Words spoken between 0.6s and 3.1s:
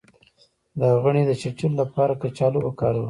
د غڼې د چیچلو لپاره کچالو وکاروئ